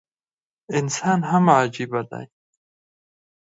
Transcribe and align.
انسان 0.79 1.19
هم 1.29 1.45
عجيبه 1.59 2.01
دی 2.09 2.25